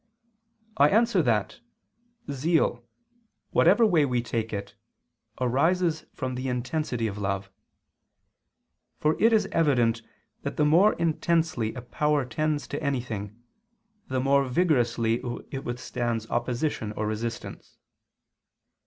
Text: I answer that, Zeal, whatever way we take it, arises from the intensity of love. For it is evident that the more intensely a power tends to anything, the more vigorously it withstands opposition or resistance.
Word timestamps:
I 0.77 0.89
answer 0.89 1.21
that, 1.21 1.59
Zeal, 2.31 2.83
whatever 3.51 3.85
way 3.85 4.03
we 4.03 4.23
take 4.23 4.51
it, 4.51 4.73
arises 5.39 6.05
from 6.15 6.33
the 6.33 6.47
intensity 6.49 7.05
of 7.05 7.19
love. 7.19 7.51
For 8.99 9.15
it 9.21 9.31
is 9.31 9.45
evident 9.51 10.01
that 10.41 10.57
the 10.57 10.65
more 10.65 10.93
intensely 10.93 11.75
a 11.75 11.83
power 11.83 12.25
tends 12.25 12.67
to 12.69 12.81
anything, 12.81 13.43
the 14.07 14.19
more 14.19 14.45
vigorously 14.45 15.21
it 15.51 15.63
withstands 15.65 16.27
opposition 16.31 16.93
or 16.93 17.05
resistance. 17.05 17.77